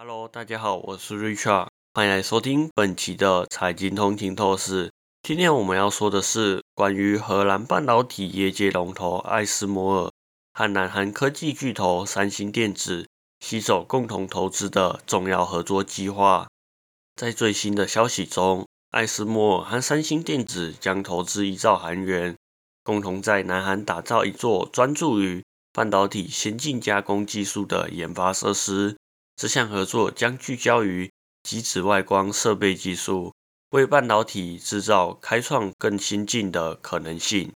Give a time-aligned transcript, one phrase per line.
[0.00, 4.92] Hello，大家好，我是 Richard，欢迎来收听本期的财经通勤透视。
[5.24, 10.12] 今天我们要说的是关于荷兰半导体业界龙头艾斯摩尔
[10.54, 13.08] 和南韩科技巨头三星电子
[13.40, 16.46] 携手共同投资的重要合作计划。
[17.16, 22.36] 在最新的消息中，艾斯摩尔和三星电子将投资一兆韩元，
[22.84, 25.42] 共同在南韩打造一座专注于
[25.72, 28.96] 半导体先进加工技术的研发设施。
[29.38, 31.08] 这项合作将聚焦于
[31.44, 33.32] 极紫外光设备技术，
[33.70, 37.52] 为半导体制造开创更先进的可能性。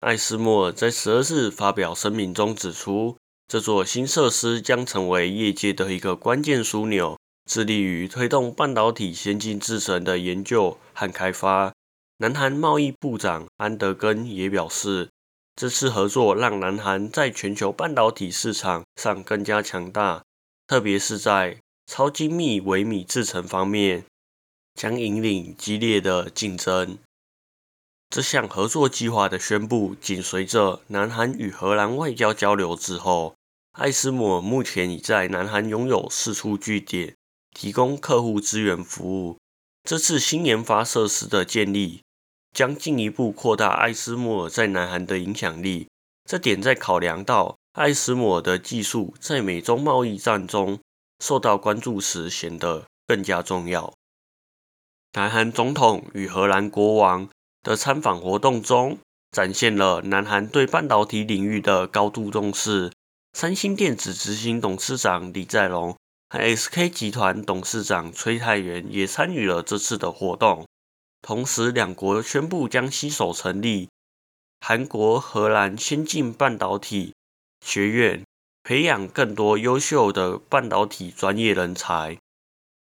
[0.00, 3.16] 艾斯莫尔在十二日发表声明中指出，
[3.48, 7.18] 这座新设施将成为业界的一个关键枢纽，
[7.50, 11.72] 致力于推动半导体先进制程的研究和开发。
[12.18, 15.08] 南韩贸易部长安德根也表示，
[15.54, 20.22] 这次合作让南韩在全球半导体市场上更加强大。
[20.66, 24.04] 特别是在超精密微米制程方面，
[24.74, 26.98] 将引领激烈的竞争。
[28.10, 33.34] 这项合作计划的宣布紧随着南韩与荷兰外交交流之后。
[33.72, 37.14] 艾斯摩尔目前已在南韩拥有四处据点，
[37.52, 39.36] 提供客户资源服务。
[39.84, 42.00] 这次新研发设施的建立，
[42.54, 45.88] 将进一步扩大艾斯摩尔在南韩的影响力。
[46.24, 47.58] 这点在考量到。
[47.76, 50.80] 艾斯摩尔的技术在美中贸易战中
[51.22, 53.92] 受到关注时显得更加重要。
[55.12, 57.28] 南韩总统与荷兰国王
[57.62, 58.98] 的参访活动中，
[59.30, 62.90] 展现了南韩对半导体领域的高度重视。
[63.34, 65.94] 三星电子执行董事长李在镕
[66.30, 70.66] 和 SK 集团董事长崔泰元也参与了这次的活动。
[71.20, 73.90] 同时，两国宣布将携手成立
[74.60, 77.12] 韩国荷兰先进半导体。
[77.60, 78.22] 学院
[78.62, 82.18] 培养更多优秀的半导体专业人才。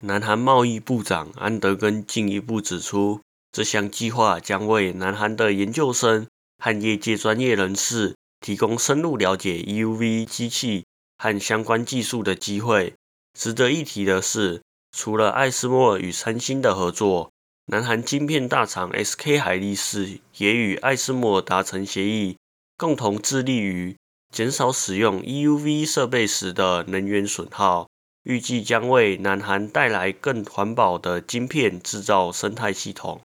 [0.00, 3.20] 南韩贸易部长安德根进一步指出，
[3.52, 6.26] 这项计划将为南韩的研究生
[6.58, 10.84] 和业界专业人士提供深入了解 EUV 机器
[11.18, 12.94] 和相关技术的机会。
[13.38, 17.30] 值得一提的是，除了艾斯莫尔与三星的合作，
[17.66, 22.36] 南韩晶片大厂 SK 海力士也与艾斯莫尔达成协议，
[22.76, 23.96] 共同致力于。
[24.32, 27.86] 减少使用 EUV 设备时的能源损耗，
[28.24, 33.20] 预计将为南韩带来更环保的晶片制造生态系统。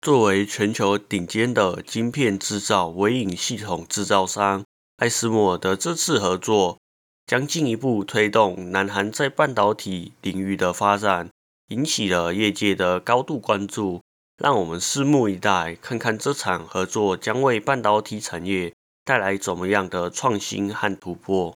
[0.00, 4.64] 作为全球顶尖的晶片制造微影系统制造商，
[4.98, 6.78] 艾斯摩尔的这次合作
[7.26, 11.28] 将进一步推动南韩在半导体领域的发展，
[11.70, 14.00] 引起了业界的高度关注。
[14.36, 18.72] 让我们拭目以待，看看这场合作将为半导体产业。
[19.04, 21.54] 带来怎么样的创新和突破？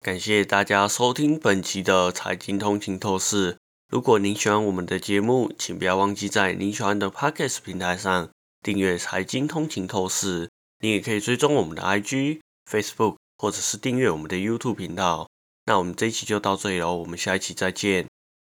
[0.00, 3.56] 感谢大家收听本期的财经通勤透视。
[3.88, 8.28] 如果您喜欢我们的节目，请不要忘记在您喜欢的 Podcast 平台上
[8.60, 10.50] 订阅财经通勤透视。
[10.80, 15.28] 你也可以追踪我们的 IG、Facebook，或者是订阅我们的 YouTube 频道。
[15.66, 18.06] 那我们这一期就到这里喽，我们下一期再见，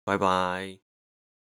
[0.05, 0.91] 拜拜。